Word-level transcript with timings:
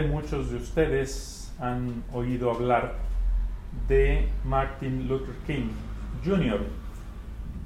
Muchos 0.00 0.50
de 0.50 0.56
ustedes 0.56 1.52
han 1.60 2.02
oído 2.14 2.50
hablar 2.50 2.94
de 3.88 4.26
Martin 4.42 5.06
Luther 5.06 5.34
King 5.46 5.68
Jr. 6.24 6.60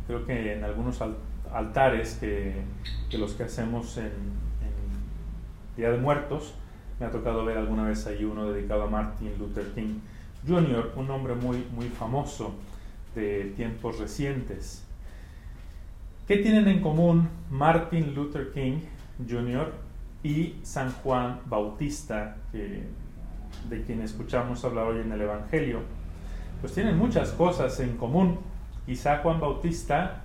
Creo 0.08 0.26
que 0.26 0.54
en 0.54 0.64
algunos 0.64 1.00
altares 1.52 2.18
que, 2.18 2.64
los 3.16 3.34
que 3.34 3.44
hacemos 3.44 3.96
en, 3.98 4.10
Día 5.76 5.92
de 5.92 5.98
Muertos, 5.98 6.54
me 6.98 7.06
ha 7.06 7.12
tocado 7.12 7.44
ver 7.44 7.58
alguna 7.58 7.84
vez 7.84 8.04
ahí 8.08 8.24
uno 8.24 8.50
dedicado 8.50 8.82
a 8.82 8.90
Martin 8.90 9.30
Luther 9.38 9.72
King 9.72 10.00
Jr., 10.44 10.94
un 10.96 11.08
hombre 11.08 11.36
muy, 11.36 11.64
muy 11.76 11.88
famoso 11.90 12.56
de 13.14 13.52
tiempos 13.54 14.00
recientes. 14.00 14.84
¿Qué 16.26 16.38
tienen 16.38 16.66
en 16.66 16.80
común 16.80 17.28
Martin 17.52 18.16
Luther 18.16 18.50
King 18.52 18.80
Jr. 19.28 19.85
y 20.26 20.58
San 20.64 20.90
Juan 21.04 21.40
Bautista, 21.46 22.36
de 22.52 23.82
quien 23.84 24.02
escuchamos 24.02 24.64
hablar 24.64 24.86
hoy 24.86 25.00
en 25.00 25.12
el 25.12 25.20
Evangelio? 25.20 25.82
Pues 26.60 26.72
tienen 26.72 26.98
muchas 26.98 27.30
cosas 27.30 27.78
en 27.78 27.96
común. 27.96 28.40
Quizá 28.86 29.18
Juan 29.18 29.38
Bautista, 29.38 30.22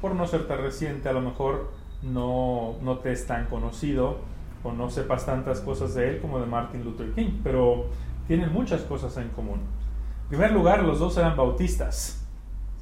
por 0.00 0.16
no 0.16 0.26
ser 0.26 0.48
tan 0.48 0.58
reciente, 0.58 1.08
a 1.08 1.12
lo 1.12 1.20
mejor 1.20 1.72
no, 2.02 2.78
no 2.82 2.98
te 2.98 3.12
es 3.12 3.28
tan 3.28 3.46
conocido 3.46 4.18
o 4.64 4.72
no 4.72 4.90
sepas 4.90 5.24
tantas 5.24 5.60
cosas 5.60 5.94
de 5.94 6.10
él 6.10 6.20
como 6.20 6.40
de 6.40 6.46
Martin 6.46 6.82
Luther 6.82 7.12
King, 7.12 7.40
pero 7.44 7.86
tienen 8.26 8.52
muchas 8.52 8.82
cosas 8.82 9.16
en 9.18 9.28
común. 9.28 9.60
En 10.22 10.28
primer 10.30 10.50
lugar, 10.50 10.82
los 10.82 10.98
dos 10.98 11.16
eran 11.16 11.36
bautistas. 11.36 12.26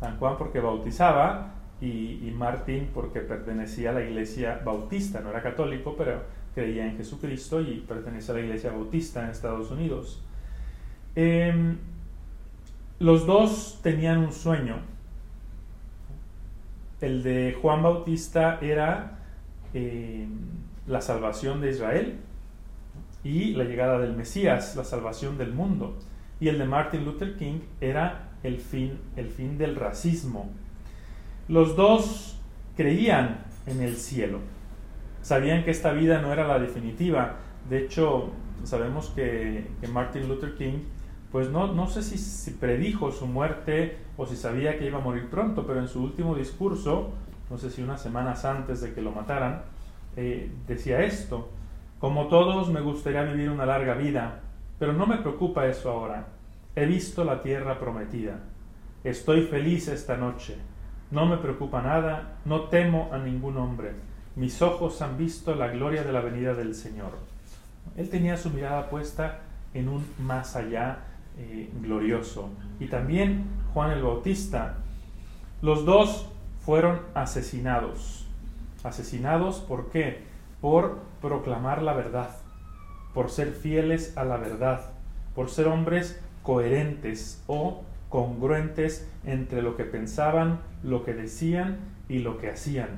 San 0.01 0.19
Juan 0.19 0.37
porque 0.39 0.61
bautizaba 0.61 1.58
y, 1.81 2.33
Martín 2.37 2.91
porque 2.93 3.21
pertenecía 3.21 3.91
a 3.91 3.93
la 3.95 4.05
iglesia 4.05 4.61
bautista, 4.65 5.21
no 5.21 5.31
era 5.31 5.43
católico, 5.43 5.95
pero 5.97 6.23
creía 6.55 6.87
en 6.87 6.97
Jesucristo 6.97 7.61
y 7.61 7.85
pertenecía 7.87 8.35
a 8.35 8.39
la 8.39 8.45
iglesia 8.45 8.71
bautista 8.73 9.25
en 9.25 9.31
Estados 9.31 9.71
Unidos. 9.71 10.23
Em, 11.15 11.79
los 12.99 13.27
dos 13.27 13.81
tenían 13.83 14.19
un 14.19 14.33
sueño. 14.33 14.81
El 17.01 17.23
de 17.23 17.57
Juan 17.61 17.83
Bautista 17.83 18.59
era 18.61 19.19
em, 19.73 20.31
la 20.87 21.01
salvación 21.01 21.61
de 21.61 21.71
Israel 21.71 22.19
y 23.23 23.53
la 23.55 23.65
llegada 23.65 23.99
del 23.99 24.17
Mesías, 24.17 24.75
la 24.75 24.85
salvación 24.85 25.39
del 25.39 25.53
mundo. 25.53 25.97
Y 26.41 26.49
el 26.49 26.59
de 26.59 26.65
Martin 26.65 27.05
Luther 27.05 27.37
King 27.37 27.61
era 27.81 28.31
el 28.43 28.59
fin, 28.59 28.99
el 29.17 29.29
fin 29.29 29.59
del 29.59 29.77
racismo, 29.77 30.51
los 31.49 31.77
dos 31.77 32.39
creían 32.77 33.45
en 33.67 33.81
el 33.81 33.97
cielo. 33.97 34.39
Sabían 35.23 35.65
que 35.65 35.71
esta 35.71 35.93
vida 35.93 36.21
no 36.21 36.33
era 36.33 36.47
la 36.47 36.59
definitiva. 36.59 37.37
De 37.69 37.79
hecho, 37.79 38.31
sabemos 38.65 39.11
que, 39.11 39.67
Martin 39.91 40.29
Luther 40.29 40.55
King, 40.55 40.85
pues 41.33 41.51
no, 41.51 41.73
no 41.73 41.89
sé 41.89 42.03
si, 42.03 42.51
predijo 42.53 43.11
su 43.13 43.27
muerte 43.27 43.99
o 44.17 44.27
si 44.27 44.37
sabía 44.37 44.79
que 44.79 44.87
iba 44.87 44.99
a 44.99 45.03
morir 45.03 45.29
pronto, 45.29 45.67
pero 45.67 45.81
en 45.81 45.89
su 45.89 46.03
último 46.03 46.35
discurso, 46.35 47.13
no 47.51 47.59
sé 47.59 47.71
si 47.71 47.83
unas 47.83 48.03
semanas 48.03 48.45
antes 48.45 48.81
de 48.81 48.93
que 48.93 49.03
lo 49.03 49.13
mataran, 49.13 49.63
eh, 50.17 50.51
decía 50.67 51.03
esto, 51.03 51.49
como 51.99 52.29
todos 52.29 52.71
me 52.71 52.81
gustaría 52.81 53.23
vivir 53.23 53.51
una 53.51 53.67
larga 53.67 53.95
vida, 53.95 54.41
pero 54.79 54.93
no 54.93 55.07
me 55.07 55.17
preocupa 55.17 55.67
eso 55.67 55.91
ahora. 55.91 56.29
He 56.77 56.87
visto 56.87 57.25
la 57.25 57.43
tierra 57.43 57.79
prometida. 57.79 58.39
Estoy 59.03 59.43
feliz 59.43 59.89
esta 59.89 60.17
noche 60.17 60.57
no 61.11 61.27
me 61.27 61.39
preocupa 61.39 61.83
nada, 61.83 62.39
no 62.45 62.63
temo 62.65 63.11
a 63.13 63.19
ningún 63.19 63.57
hombre. 63.57 63.93
Mis 64.37 64.61
ojos 64.63 65.01
han 65.03 65.17
visto 65.17 65.55
la 65.55 65.69
gloria 65.69 66.05
de 66.05 66.13
la 66.13 66.21
venida 66.21 66.55
del 66.55 66.75
Señor. 66.75 67.13
Él 67.97 68.11
tenía 68.11 68.37
su 68.37 68.51
mirada 68.51 68.89
puesta 68.91 69.41
en 69.75 69.89
un 69.89 70.05
más 70.19 70.55
allá 70.55 70.99
eh, 71.39 71.71
glorioso. 71.81 72.51
Y 72.79 72.87
también 72.87 73.45
Juan 73.73 73.91
el 73.91 74.03
Bautista. 74.03 74.77
Los 75.63 75.85
dos 75.85 76.29
fueron 76.61 77.01
asesinados. 77.15 78.27
Asesinados 78.85 79.61
¿por 79.61 79.91
qué? 79.91 80.23
Por 80.61 80.99
proclamar 81.21 81.83
la 81.83 81.95
verdad, 81.95 82.31
por 83.15 83.31
ser 83.31 83.53
fieles 83.53 84.17
a 84.17 84.25
la 84.25 84.37
verdad, 84.37 84.93
por 85.35 85.51
ser 85.51 85.67
hombres 85.67 86.21
coherentes 86.43 87.43
o 87.47 87.83
congruentes 88.09 89.09
entre 89.25 89.63
lo 89.63 89.77
que 89.77 89.85
pensaban, 89.85 90.61
lo 90.83 91.05
que 91.05 91.15
decían 91.15 91.79
y 92.09 92.21
lo 92.21 92.39
que 92.39 92.51
hacían. 92.51 92.89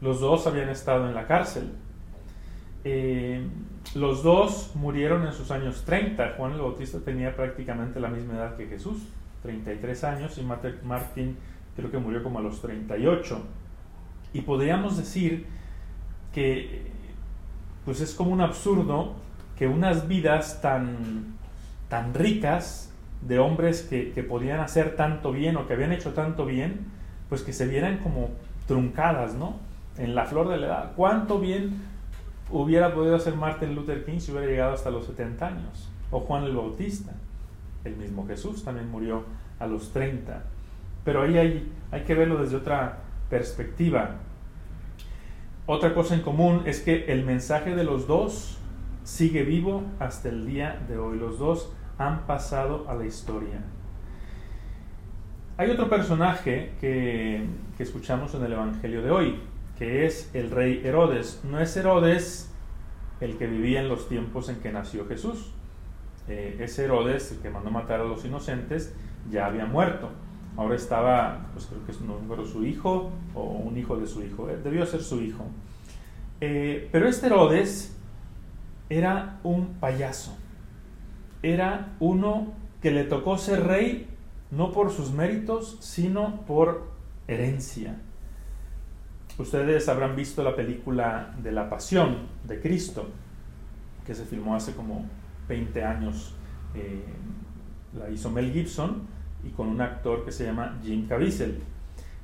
Los 0.00 0.20
dos 0.20 0.46
habían 0.46 0.68
estado 0.68 1.08
en 1.08 1.14
la 1.14 1.26
cárcel. 1.26 1.72
Eh, 2.84 3.46
los 3.94 4.22
dos 4.22 4.72
murieron 4.74 5.26
en 5.26 5.32
sus 5.32 5.50
años 5.50 5.84
30. 5.84 6.34
Juan 6.36 6.52
el 6.52 6.60
Bautista 6.60 6.98
tenía 7.00 7.34
prácticamente 7.34 8.00
la 8.00 8.08
misma 8.08 8.34
edad 8.34 8.56
que 8.56 8.66
Jesús, 8.66 9.02
33 9.42 10.04
años, 10.04 10.38
y 10.38 10.42
Martín 10.42 11.36
creo 11.76 11.90
que 11.90 11.98
murió 11.98 12.22
como 12.22 12.38
a 12.38 12.42
los 12.42 12.60
38. 12.60 13.40
Y 14.32 14.40
podríamos 14.42 14.96
decir 14.96 15.46
que 16.32 16.92
pues 17.84 18.00
es 18.00 18.14
como 18.14 18.30
un 18.30 18.40
absurdo 18.40 19.14
que 19.56 19.66
unas 19.66 20.08
vidas 20.08 20.60
tan, 20.60 21.36
tan 21.88 22.14
ricas 22.14 22.93
de 23.22 23.38
hombres 23.38 23.82
que, 23.82 24.22
podían 24.22 24.60
hacer 24.60 24.96
tanto 24.96 25.32
bien 25.32 25.56
o 25.56 25.66
que 25.66 25.74
habían 25.74 25.92
hecho 25.92 26.12
tanto 26.12 26.46
bien, 26.46 26.86
pues 27.28 27.42
que 27.42 27.52
se 27.52 27.66
vieran 27.66 27.98
como 27.98 28.30
truncadas, 28.66 29.34
¿no? 29.34 29.56
En 29.98 30.14
la 30.14 30.26
flor 30.26 30.48
de 30.48 30.58
la 30.58 30.66
edad. 30.66 30.92
¿Cuánto 30.96 31.38
bien 31.38 31.82
hubiera 32.50 32.94
podido 32.94 33.16
hacer 33.16 33.34
Martin 33.34 33.74
Luther 33.74 34.04
King 34.04 34.18
si 34.18 34.32
hubiera 34.32 34.46
llegado 34.46 34.74
hasta 34.74 34.90
los 34.90 35.06
70 35.06 35.46
años? 35.46 35.90
O 36.10 36.20
Juan 36.20 36.44
el 36.44 36.56
Bautista. 36.56 37.12
El 37.84 37.96
mismo 37.96 38.26
Jesús 38.26 38.64
también 38.64 38.90
murió 38.90 39.24
a 39.58 39.66
los 39.66 39.92
30. 39.92 40.42
Pero 41.04 41.22
ahí 41.22 41.38
hay, 41.38 41.72
hay 41.90 42.02
que 42.02 42.14
verlo 42.14 42.42
desde 42.42 42.56
otra 42.56 42.98
perspectiva. 43.30 44.16
Otra 45.66 45.94
cosa 45.94 46.14
en 46.14 46.20
común 46.20 46.62
es 46.66 46.80
que 46.80 47.06
el 47.12 47.24
mensaje 47.24 47.74
de 47.74 47.84
los 47.84 48.06
dos 48.06 48.58
sigue 49.04 49.44
vivo 49.44 49.82
hasta 49.98 50.28
el 50.28 50.46
día 50.46 50.78
de 50.88 50.98
hoy. 50.98 51.18
Los 51.18 51.38
dos 51.38 51.72
han 51.98 52.26
pasado 52.26 52.86
a 52.88 52.94
la 52.94 53.06
historia. 53.06 53.62
Hay 55.56 55.70
otro 55.70 55.88
personaje 55.88 56.72
que, 56.80 57.46
escuchamos 57.78 58.34
en 58.34 58.44
el 58.44 58.52
Evangelio 58.52 59.02
de 59.02 59.10
hoy, 59.10 59.40
que 59.78 60.06
es 60.06 60.30
el 60.34 60.50
rey 60.50 60.82
Herodes. 60.84 61.42
No 61.44 61.60
es 61.60 61.76
Herodes 61.76 62.50
el 63.20 63.36
que 63.36 63.46
vivía 63.46 63.80
en 63.80 63.88
los 63.88 64.08
tiempos 64.08 64.48
en 64.48 64.56
que 64.56 64.72
nació 64.72 65.06
Jesús. 65.06 65.52
Eh, 66.26 66.56
ese 66.60 66.84
Herodes, 66.84 67.32
el 67.32 67.38
que 67.38 67.50
mandó 67.50 67.70
matar 67.70 68.00
a 68.00 68.04
los 68.04 68.24
inocentes, 68.24 68.94
ya 69.30 69.46
había 69.46 69.66
muerto. 69.66 70.10
Ahora 70.56 70.74
estaba, 70.74 71.46
pues 71.52 71.66
creo 71.66 71.84
que 71.84 71.92
es 71.92 72.00
no 72.00 72.46
su 72.46 72.64
hijo 72.64 73.10
o 73.34 73.42
un 73.42 73.76
hijo 73.76 73.96
de 73.96 74.06
su 74.06 74.22
hijo. 74.22 74.50
Eh, 74.50 74.58
debió 74.62 74.84
ser 74.86 75.02
su 75.02 75.20
hijo. 75.20 75.44
Eh, 76.40 76.88
pero 76.90 77.08
este 77.08 77.26
Herodes 77.26 77.96
era 78.88 79.38
un 79.44 79.74
payaso 79.74 80.36
era 81.44 81.94
uno 82.00 82.52
que 82.80 82.90
le 82.90 83.04
tocó 83.04 83.38
ser 83.38 83.66
rey 83.66 84.08
no 84.50 84.72
por 84.72 84.90
sus 84.90 85.12
méritos, 85.12 85.78
sino 85.80 86.40
por 86.46 86.88
herencia. 87.28 88.00
Ustedes 89.36 89.88
habrán 89.88 90.16
visto 90.16 90.42
la 90.42 90.54
película 90.54 91.34
de 91.42 91.52
la 91.52 91.68
Pasión 91.68 92.28
de 92.44 92.60
Cristo, 92.60 93.08
que 94.06 94.14
se 94.14 94.24
filmó 94.24 94.54
hace 94.54 94.74
como 94.74 95.06
20 95.48 95.84
años. 95.84 96.34
Eh, 96.74 97.04
la 97.98 98.10
hizo 98.10 98.30
Mel 98.30 98.52
Gibson 98.52 99.02
y 99.44 99.50
con 99.50 99.68
un 99.68 99.80
actor 99.80 100.24
que 100.24 100.32
se 100.32 100.44
llama 100.44 100.78
Jim 100.82 101.08
Caviezel. 101.08 101.60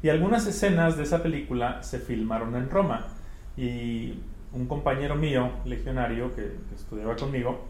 Y 0.03 0.09
algunas 0.09 0.47
escenas 0.47 0.97
de 0.97 1.03
esa 1.03 1.23
película 1.23 1.83
se 1.83 1.99
filmaron 1.99 2.55
en 2.57 2.71
Roma. 2.71 3.09
Y 3.57 4.15
un 4.53 4.67
compañero 4.67 5.17
mío, 5.17 5.51
legionario, 5.65 6.35
que 6.35 6.57
estudiaba 6.75 7.17
conmigo, 7.17 7.67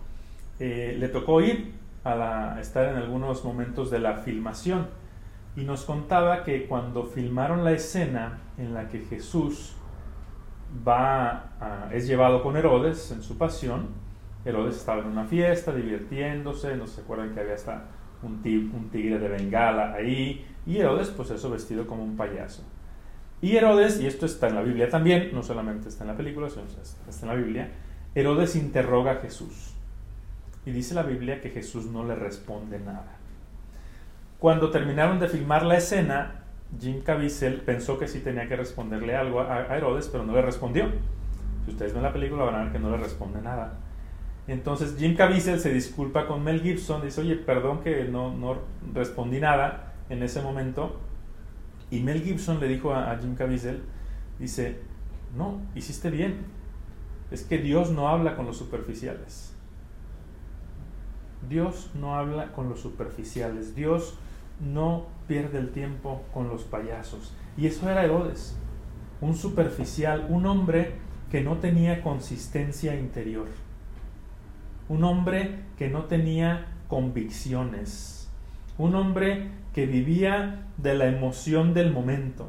eh, 0.61 0.95
le 0.99 1.09
tocó 1.09 1.41
ir 1.41 1.73
a, 2.05 2.59
estar 2.61 2.87
en 2.87 2.97
algunos 2.97 3.45
momentos 3.45 3.91
de 3.91 3.99
la 3.99 4.19
filmación 4.19 4.89
y 5.57 5.63
nos 5.63 5.85
contaba 5.85 6.45
que 6.45 6.67
cuando 6.67 7.05
filmaron 7.05 7.65
la 7.65 7.73
escena 7.73 8.41
en 8.59 8.75
la 8.75 8.89
que 8.89 9.01
Jesús 9.01 9.75
va 10.87 11.89
es 11.93 12.07
llevado 12.07 12.43
con 12.43 12.57
Herodes 12.57 13.11
en 13.11 13.23
su 13.23 13.39
pasión, 13.39 13.89
Herodes 14.45 14.77
estaba 14.77 15.01
en 15.01 15.09
una 15.09 15.25
fiesta 15.25 15.75
divirtiéndose, 15.75 16.77
no 16.77 16.87
se 16.87 17.01
acuerdan 17.01 17.35
que 17.35 17.41
había 17.41 17.55
hasta 17.55 17.87
un, 18.23 18.35
un 18.75 18.91
tigre 18.91 19.19
de 19.19 19.29
bengala 19.29 19.95
ahí, 19.95 20.47
y 20.67 20.77
Herodes 20.77 21.09
pues 21.09 21.31
eso 21.31 21.51
vestido 21.51 21.87
como 21.87 22.05
un 22.05 22.17
payaso. 22.17 22.63
Y 23.41 23.57
Herodes, 23.57 23.99
y 24.01 24.07
esto 24.07 24.27
está 24.27 24.49
en 24.49 24.57
la 24.57 24.63
Biblia 24.63 24.91
también, 24.91 25.31
no 25.33 25.43
solamente 25.43 25.89
está 25.89 26.05
en 26.05 26.09
la 26.09 26.17
película, 26.17 26.51
sino 26.51 26.65
está 26.65 27.23
en 27.23 27.29
la 27.29 27.35
Biblia, 27.35 27.71
Herodes 28.15 28.57
interroga 28.57 29.13
a 29.13 29.17
Jesús. 29.17 29.75
Y 30.67 30.73
dice 30.73 30.95
la 30.95 31.03
Biblia 31.03 31.41
que 31.41 31.51
Jesús 31.51 31.87
no 31.87 32.05
le 32.05 32.15
responde 32.15 32.79
nada. 32.79 33.17
Cuando 34.39 34.71
terminaron 34.71 35.19
de 35.19 35.29
filmar 35.29 35.65
la 35.65 35.77
escena, 35.77 36.45
Jim 36.79 37.03
Caviezel 37.03 37.61
pensó 37.61 37.99
que 37.99 38.09
sí 38.09 38.21
tenía 38.21 38.49
que 38.49 38.57
responderle 38.57 39.17
algo 39.17 39.41
a 39.41 39.77
Herodes, 39.77 40.09
pero 40.09 40.25
no 40.25 40.35
le 40.35 40.43
respondió. 40.43 40.87
Si 41.65 41.73
ustedes 41.73 41.93
ven 41.93 42.03
la 42.03 42.13
película 42.13 42.45
van 42.45 42.55
a 42.55 42.63
ver 42.65 42.73
que 42.73 42.79
no 42.79 42.91
le 42.91 42.97
responde 42.97 43.41
nada. 43.43 43.79
Entonces 44.49 44.97
Jim 44.99 45.15
Caviezel 45.15 45.61
se 45.61 45.73
disculpa 45.73 46.27
con 46.27 46.43
Mel 46.43 46.61
Gibson, 46.61 47.03
dice, 47.03 47.21
oye, 47.21 47.37
perdón 47.37 47.83
que 47.83 48.05
no, 48.05 48.35
no 48.35 48.59
respondí 48.95 49.41
nada 49.41 49.95
en 50.09 50.23
ese 50.23 50.43
momento. 50.43 50.99
Y 51.91 52.01
Mel 52.01 52.23
Gibson 52.23 52.61
le 52.61 52.69
dijo 52.69 52.93
a, 52.93 53.11
a 53.11 53.19
Jim 53.19 53.35
Caviezel, 53.35 53.83
dice, 54.39 54.81
no, 55.37 55.61
hiciste 55.75 56.11
bien. 56.11 56.39
Es 57.31 57.45
que 57.45 57.59
Dios 57.59 57.91
no 57.91 58.09
habla 58.09 58.37
con 58.37 58.47
los 58.47 58.57
superficiales. 58.57 59.55
Dios 61.51 61.91
no 61.95 62.15
habla 62.15 62.53
con 62.53 62.71
los 62.71 62.81
superficiales. 62.81 63.75
Dios 63.75 64.15
no 64.61 65.07
pierde 65.27 65.59
el 65.59 65.71
tiempo 65.71 66.23
con 66.33 66.49
los 66.49 66.63
payasos. 66.63 67.35
Y 67.59 67.67
eso 67.67 67.91
era 67.91 68.05
Herodes, 68.05 68.57
un 69.21 69.35
superficial, 69.35 70.27
un 70.31 70.47
hombre 70.47 70.95
que 71.31 71.43
no 71.43 71.59
tenía 71.59 72.03
consistencia 72.03 72.99
interior, 72.99 73.49
un 74.89 75.05
hombre 75.05 75.65
que 75.77 75.89
no 75.89 76.05
tenía 76.05 76.69
convicciones, 76.89 78.31
un 78.79 78.95
hombre 78.95 79.51
que 79.75 79.87
vivía 79.87 80.67
de 80.77 80.95
la 80.95 81.07
emoción 81.07 81.75
del 81.75 81.93
momento. 81.93 82.49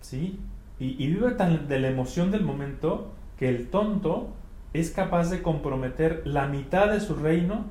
¿Sí? 0.00 0.38
Y, 0.78 1.06
vive 1.06 1.32
tan 1.32 1.68
de 1.68 1.78
la 1.80 1.88
emoción 1.88 2.30
del 2.30 2.42
momento 2.42 3.12
que 3.38 3.48
el 3.48 3.68
tonto 3.68 4.32
es 4.74 4.90
capaz 4.90 5.30
de 5.30 5.40
comprometer 5.40 6.22
la 6.26 6.48
mitad 6.48 6.90
de 6.90 7.00
su 7.00 7.14
reino 7.14 7.64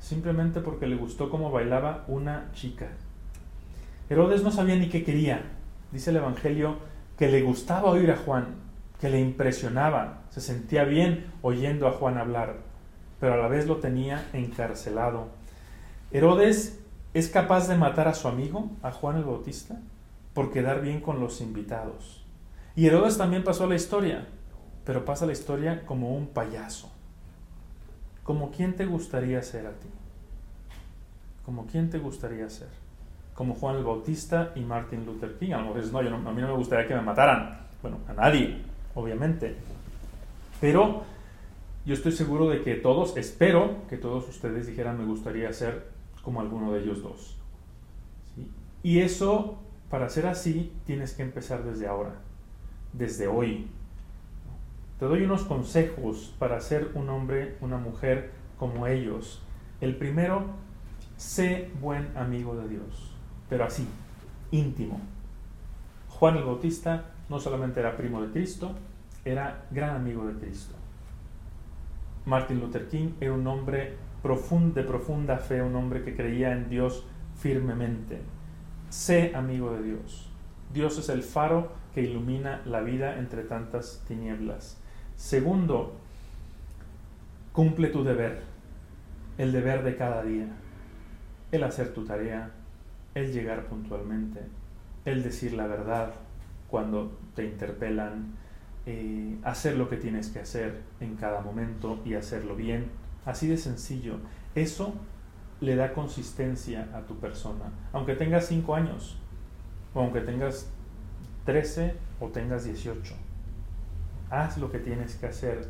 simplemente 0.00 0.60
porque 0.60 0.88
le 0.88 0.96
gustó 0.96 1.30
cómo 1.30 1.50
bailaba 1.52 2.04
una 2.08 2.50
chica. 2.52 2.88
Herodes 4.08 4.42
no 4.42 4.50
sabía 4.50 4.74
ni 4.74 4.88
qué 4.88 5.04
quería. 5.04 5.42
Dice 5.92 6.10
el 6.10 6.16
Evangelio 6.16 6.78
que 7.16 7.28
le 7.28 7.42
gustaba 7.42 7.90
oír 7.90 8.10
a 8.10 8.16
Juan, 8.16 8.56
que 9.00 9.08
le 9.08 9.20
impresionaba, 9.20 10.22
se 10.30 10.40
sentía 10.40 10.84
bien 10.84 11.26
oyendo 11.42 11.86
a 11.86 11.92
Juan 11.92 12.18
hablar, 12.18 12.56
pero 13.20 13.34
a 13.34 13.36
la 13.36 13.46
vez 13.46 13.66
lo 13.66 13.76
tenía 13.76 14.26
encarcelado. 14.32 15.28
Herodes 16.10 16.80
es 17.14 17.28
capaz 17.28 17.68
de 17.68 17.76
matar 17.76 18.08
a 18.08 18.14
su 18.14 18.26
amigo, 18.26 18.70
a 18.82 18.90
Juan 18.90 19.16
el 19.16 19.24
Bautista, 19.24 19.80
por 20.34 20.50
quedar 20.50 20.80
bien 20.80 21.00
con 21.00 21.20
los 21.20 21.40
invitados. 21.40 22.24
Y 22.74 22.86
Herodes 22.86 23.18
también 23.18 23.44
pasó 23.44 23.68
la 23.68 23.76
historia, 23.76 24.26
pero 24.84 25.04
pasa 25.04 25.26
la 25.26 25.32
historia 25.32 25.84
como 25.86 26.14
un 26.16 26.28
payaso. 26.28 26.90
¿Como 28.22 28.50
quién 28.50 28.76
te 28.76 28.86
gustaría 28.86 29.42
ser 29.42 29.66
a 29.66 29.72
ti? 29.72 29.88
¿Como 31.44 31.66
quién 31.66 31.90
te 31.90 31.98
gustaría 31.98 32.48
ser? 32.48 32.68
Como 33.34 33.54
Juan 33.54 33.76
el 33.76 33.84
Bautista 33.84 34.52
y 34.54 34.60
Martin 34.60 35.04
Luther 35.06 35.36
King. 35.38 35.52
A 35.52 35.58
lo 35.58 35.74
mejor 35.74 36.04
no, 36.04 36.28
a 36.28 36.32
mí 36.32 36.40
no 36.40 36.48
me 36.48 36.54
gustaría 36.54 36.86
que 36.86 36.94
me 36.94 37.02
mataran. 37.02 37.60
Bueno, 37.82 37.98
a 38.08 38.12
nadie, 38.12 38.62
obviamente. 38.94 39.56
Pero 40.60 41.02
yo 41.86 41.94
estoy 41.94 42.12
seguro 42.12 42.48
de 42.48 42.62
que 42.62 42.74
todos, 42.74 43.16
espero 43.16 43.86
que 43.88 43.96
todos 43.96 44.28
ustedes 44.28 44.66
dijeran, 44.66 44.98
me 44.98 45.06
gustaría 45.06 45.52
ser 45.52 45.88
como 46.22 46.40
alguno 46.40 46.72
de 46.72 46.80
ellos 46.80 47.02
dos. 47.02 47.36
Y 48.82 49.00
eso, 49.00 49.58
para 49.90 50.08
ser 50.08 50.26
así, 50.26 50.72
tienes 50.84 51.14
que 51.14 51.22
empezar 51.22 51.64
desde 51.64 51.86
ahora, 51.86 52.14
desde 52.92 53.26
hoy, 53.26 53.68
te 55.00 55.06
doy 55.06 55.22
unos 55.22 55.44
consejos 55.44 56.34
para 56.38 56.60
ser 56.60 56.90
un 56.92 57.08
hombre, 57.08 57.56
una 57.62 57.78
mujer 57.78 58.32
como 58.58 58.86
ellos. 58.86 59.42
El 59.80 59.96
primero, 59.96 60.44
sé 61.16 61.70
buen 61.80 62.14
amigo 62.18 62.54
de 62.54 62.68
Dios, 62.68 63.10
pero 63.48 63.64
así, 63.64 63.88
íntimo. 64.50 65.00
Juan 66.10 66.36
el 66.36 66.44
Bautista 66.44 67.06
no 67.30 67.40
solamente 67.40 67.80
era 67.80 67.96
primo 67.96 68.20
de 68.20 68.30
Cristo, 68.30 68.72
era 69.24 69.64
gran 69.70 69.96
amigo 69.96 70.26
de 70.26 70.34
Cristo. 70.34 70.74
Martin 72.26 72.60
Luther 72.60 72.86
King 72.88 73.12
era 73.20 73.32
un 73.32 73.46
hombre 73.46 73.96
de 74.22 74.82
profunda 74.82 75.38
fe, 75.38 75.62
un 75.62 75.76
hombre 75.76 76.04
que 76.04 76.14
creía 76.14 76.52
en 76.52 76.68
Dios 76.68 77.06
firmemente. 77.38 78.20
Sé 78.90 79.32
amigo 79.34 79.72
de 79.72 79.82
Dios. 79.82 80.28
Dios 80.74 80.98
es 80.98 81.08
el 81.08 81.22
faro 81.22 81.72
que 81.94 82.02
ilumina 82.02 82.60
la 82.66 82.82
vida 82.82 83.18
entre 83.18 83.44
tantas 83.44 84.04
tinieblas. 84.06 84.76
Segundo, 85.20 85.92
cumple 87.52 87.88
tu 87.88 88.02
deber, 88.02 88.40
el 89.36 89.52
deber 89.52 89.84
de 89.84 89.94
cada 89.94 90.22
día, 90.24 90.46
el 91.52 91.62
hacer 91.62 91.92
tu 91.92 92.06
tarea, 92.06 92.50
el 93.14 93.30
llegar 93.30 93.66
puntualmente, 93.66 94.40
el 95.04 95.22
decir 95.22 95.52
la 95.52 95.66
verdad 95.66 96.14
cuando 96.68 97.18
te 97.36 97.44
interpelan, 97.44 98.32
eh, 98.86 99.36
hacer 99.44 99.76
lo 99.76 99.90
que 99.90 99.98
tienes 99.98 100.30
que 100.30 100.40
hacer 100.40 100.80
en 101.00 101.16
cada 101.16 101.42
momento 101.42 102.00
y 102.06 102.14
hacerlo 102.14 102.56
bien. 102.56 102.86
Así 103.26 103.46
de 103.46 103.58
sencillo. 103.58 104.16
Eso 104.54 104.94
le 105.60 105.76
da 105.76 105.92
consistencia 105.92 106.88
a 106.94 107.02
tu 107.02 107.16
persona. 107.20 107.66
Aunque 107.92 108.14
tengas 108.14 108.46
5 108.46 108.74
años, 108.74 109.18
o 109.92 110.00
aunque 110.00 110.22
tengas 110.22 110.70
13 111.44 111.94
o 112.20 112.28
tengas 112.28 112.64
18 112.64 113.29
haz 114.30 114.58
lo 114.58 114.70
que 114.70 114.78
tienes 114.78 115.16
que 115.16 115.26
hacer. 115.26 115.68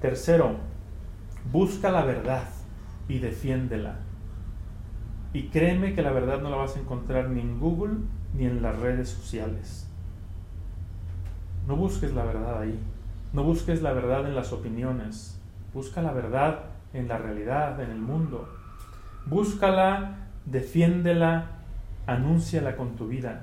Tercero, 0.00 0.56
busca 1.50 1.90
la 1.90 2.04
verdad 2.04 2.44
y 3.08 3.18
defiéndela. 3.18 3.96
Y 5.32 5.48
créeme 5.48 5.94
que 5.94 6.02
la 6.02 6.12
verdad 6.12 6.40
no 6.40 6.50
la 6.50 6.56
vas 6.56 6.76
a 6.76 6.80
encontrar 6.80 7.28
ni 7.30 7.40
en 7.40 7.58
Google 7.58 7.98
ni 8.34 8.46
en 8.46 8.62
las 8.62 8.78
redes 8.78 9.08
sociales. 9.08 9.88
No 11.66 11.76
busques 11.76 12.14
la 12.14 12.24
verdad 12.24 12.60
ahí. 12.60 12.78
No 13.32 13.42
busques 13.42 13.82
la 13.82 13.92
verdad 13.92 14.26
en 14.26 14.34
las 14.34 14.52
opiniones. 14.52 15.40
Busca 15.74 16.00
la 16.00 16.12
verdad 16.12 16.66
en 16.94 17.08
la 17.08 17.18
realidad, 17.18 17.80
en 17.80 17.90
el 17.90 17.98
mundo. 17.98 18.48
Búscala, 19.26 20.28
defiéndela, 20.44 21.46
anúnciala 22.06 22.76
con 22.76 22.96
tu 22.96 23.08
vida. 23.08 23.42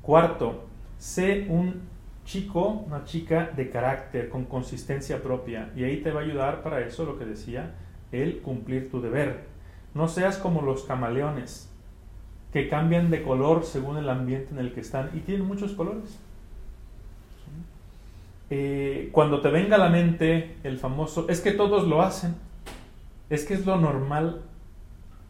Cuarto, 0.00 0.66
sé 0.98 1.46
un 1.48 1.91
chico, 2.24 2.84
una 2.86 3.04
chica 3.04 3.50
de 3.56 3.70
carácter, 3.70 4.28
con 4.28 4.44
consistencia 4.44 5.22
propia. 5.22 5.70
Y 5.76 5.84
ahí 5.84 5.98
te 5.98 6.10
va 6.10 6.20
a 6.20 6.24
ayudar 6.24 6.62
para 6.62 6.80
eso 6.80 7.04
lo 7.04 7.18
que 7.18 7.24
decía, 7.24 7.74
el 8.10 8.40
cumplir 8.40 8.90
tu 8.90 9.00
deber. 9.00 9.44
No 9.94 10.08
seas 10.08 10.38
como 10.38 10.62
los 10.62 10.84
camaleones, 10.84 11.70
que 12.52 12.68
cambian 12.68 13.10
de 13.10 13.22
color 13.22 13.64
según 13.64 13.96
el 13.96 14.08
ambiente 14.08 14.52
en 14.52 14.58
el 14.58 14.72
que 14.72 14.80
están 14.80 15.10
y 15.14 15.20
tienen 15.20 15.46
muchos 15.46 15.72
colores. 15.72 16.18
Eh, 18.50 19.08
cuando 19.12 19.40
te 19.40 19.50
venga 19.50 19.76
a 19.76 19.78
la 19.78 19.88
mente 19.88 20.56
el 20.62 20.78
famoso, 20.78 21.26
es 21.28 21.40
que 21.40 21.52
todos 21.52 21.88
lo 21.88 22.02
hacen, 22.02 22.34
es 23.30 23.46
que 23.46 23.54
es 23.54 23.64
lo 23.64 23.78
normal, 23.78 24.42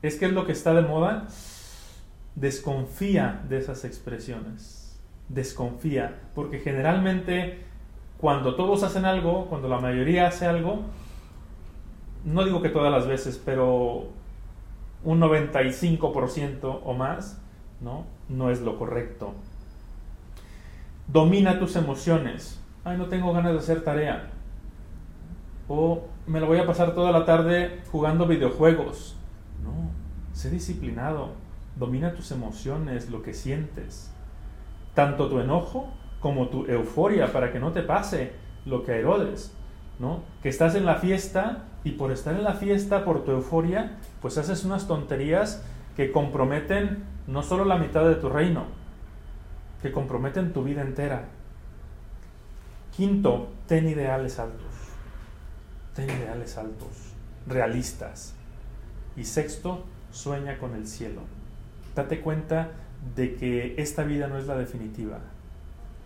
es 0.02 0.16
que 0.16 0.26
es 0.26 0.32
lo 0.32 0.44
que 0.44 0.52
está 0.52 0.74
de 0.74 0.82
moda, 0.82 1.28
desconfía 2.34 3.42
de 3.48 3.58
esas 3.58 3.84
expresiones 3.84 4.82
desconfía, 5.32 6.20
porque 6.34 6.58
generalmente 6.58 7.64
cuando 8.18 8.54
todos 8.54 8.82
hacen 8.82 9.04
algo, 9.04 9.46
cuando 9.46 9.68
la 9.68 9.80
mayoría 9.80 10.28
hace 10.28 10.46
algo, 10.46 10.82
no 12.24 12.44
digo 12.44 12.62
que 12.62 12.68
todas 12.68 12.92
las 12.92 13.06
veces, 13.06 13.40
pero 13.44 14.08
un 15.02 15.20
95% 15.20 16.80
o 16.84 16.94
más, 16.94 17.40
¿no? 17.80 18.04
No 18.28 18.50
es 18.50 18.60
lo 18.60 18.78
correcto. 18.78 19.34
Domina 21.08 21.58
tus 21.58 21.74
emociones. 21.74 22.60
Ay, 22.84 22.96
no 22.96 23.06
tengo 23.06 23.32
ganas 23.32 23.52
de 23.52 23.58
hacer 23.58 23.82
tarea. 23.82 24.30
O 25.66 26.04
me 26.26 26.38
lo 26.38 26.46
voy 26.46 26.58
a 26.58 26.66
pasar 26.66 26.94
toda 26.94 27.10
la 27.10 27.24
tarde 27.24 27.80
jugando 27.90 28.26
videojuegos. 28.28 29.16
No, 29.64 29.90
sé 30.32 30.50
disciplinado. 30.50 31.30
Domina 31.74 32.14
tus 32.14 32.30
emociones, 32.30 33.10
lo 33.10 33.22
que 33.22 33.34
sientes 33.34 34.11
tanto 34.94 35.28
tu 35.28 35.40
enojo 35.40 35.88
como 36.20 36.48
tu 36.48 36.66
euforia 36.66 37.32
para 37.32 37.52
que 37.52 37.58
no 37.58 37.72
te 37.72 37.82
pase 37.82 38.32
lo 38.64 38.84
que 38.84 38.92
a 38.92 38.96
Herodes, 38.96 39.52
¿no? 39.98 40.22
Que 40.42 40.48
estás 40.48 40.74
en 40.74 40.86
la 40.86 40.96
fiesta 40.96 41.64
y 41.84 41.92
por 41.92 42.12
estar 42.12 42.34
en 42.34 42.44
la 42.44 42.54
fiesta, 42.54 43.04
por 43.04 43.24
tu 43.24 43.32
euforia, 43.32 43.98
pues 44.20 44.38
haces 44.38 44.64
unas 44.64 44.86
tonterías 44.86 45.64
que 45.96 46.12
comprometen 46.12 47.04
no 47.26 47.42
solo 47.42 47.64
la 47.64 47.76
mitad 47.76 48.04
de 48.08 48.14
tu 48.14 48.28
reino, 48.28 48.66
que 49.82 49.92
comprometen 49.92 50.52
tu 50.52 50.62
vida 50.62 50.82
entera. 50.82 51.24
Quinto, 52.96 53.48
ten 53.66 53.88
ideales 53.88 54.38
altos. 54.38 54.66
Ten 55.94 56.08
ideales 56.08 56.56
altos, 56.56 57.14
realistas. 57.46 58.34
Y 59.16 59.24
sexto, 59.24 59.84
sueña 60.10 60.58
con 60.58 60.74
el 60.74 60.86
cielo. 60.86 61.20
Date 61.94 62.20
cuenta 62.20 62.70
de 63.16 63.34
que 63.34 63.74
esta 63.78 64.04
vida 64.04 64.28
no 64.28 64.38
es 64.38 64.46
la 64.46 64.56
definitiva. 64.56 65.18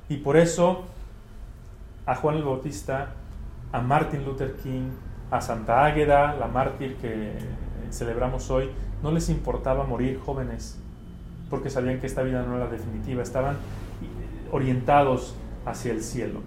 Y 0.09 0.19
por 0.19 0.37
eso 0.37 0.85
a 2.07 2.15
Juan 2.15 2.37
el 2.37 2.45
Bautista, 2.45 3.09
a 3.73 3.81
Martin 3.81 4.25
Luther 4.25 4.55
King, 4.57 4.91
a 5.31 5.41
Santa 5.41 5.85
Águeda, 5.85 6.35
la 6.37 6.47
mártir 6.47 6.97
que 6.97 7.33
celebramos 7.91 8.51
hoy, 8.51 8.71
no 9.03 9.11
les 9.11 9.29
importaba 9.29 9.85
morir 9.85 10.21
jóvenes, 10.25 10.79
porque 11.51 11.69
sabían 11.69 12.01
que 12.01 12.07
esta 12.07 12.23
vida 12.23 12.45
no 12.47 12.57
era 12.57 12.69
definitiva, 12.69 13.23
estaban 13.23 13.57
orientados 14.53 15.35
hacia 15.65 15.93
el 15.93 16.03
cielo. 16.03 16.41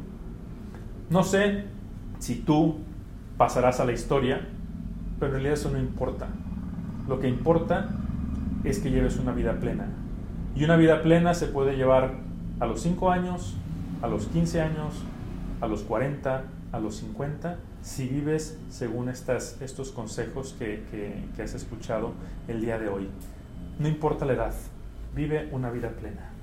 No 1.10 1.24
sé 1.24 1.66
si 2.20 2.36
tú 2.36 2.78
pasarás 3.38 3.80
a 3.80 3.86
la 3.86 3.92
historia, 3.92 4.48
pero 5.20 5.28
en 5.28 5.34
realidad 5.34 5.54
eso 5.54 5.70
no 5.70 5.78
importa. 5.78 6.28
Lo 7.08 7.20
que 7.20 7.28
importa 7.28 7.90
es 8.64 8.80
que 8.80 8.92
lleves 8.92 9.18
una 9.18 9.34
vida 9.34 9.60
plena. 9.60 9.88
Y 10.56 10.64
una 10.64 10.76
vida 10.76 11.02
plena 11.02 11.34
se 11.34 11.48
puede 11.48 11.76
llevar 11.76 12.14
a 12.60 12.66
los 12.66 12.82
5 12.82 13.12
años, 13.12 13.56
a 14.02 14.08
los 14.08 14.26
15 14.28 14.62
años, 14.62 14.94
a 15.62 15.68
los 15.68 15.84
40, 15.84 16.44
a 16.72 16.80
los 16.80 16.96
50, 16.98 17.58
si 17.82 18.08
vives 18.08 18.60
según 18.70 19.10
estas, 19.10 19.62
estos 19.62 19.92
consejos 19.92 20.56
que, 20.60 20.84
que 21.36 21.42
has 21.42 21.54
escuchado 21.54 22.14
el 22.48 22.62
día 22.62 22.78
de 22.78 22.90
hoy. 22.90 23.08
No 23.80 23.88
importa 23.88 24.26
la 24.26 24.34
edad, 24.34 24.54
vive 25.16 25.48
una 25.52 25.70
vida 25.72 25.90
plena. 25.90 26.39